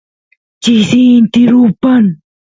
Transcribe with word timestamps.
chisi 0.63 0.99
inti 1.17 1.41
rupan 1.51 2.03